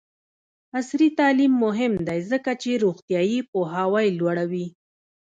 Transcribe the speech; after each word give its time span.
عصري 0.77 1.09
تعلیم 1.19 1.53
مهم 1.65 1.93
دی 2.07 2.19
ځکه 2.31 2.51
چې 2.61 2.81
روغتیایي 2.83 3.39
پوهاوی 3.51 4.07
لوړوي. 4.19 4.67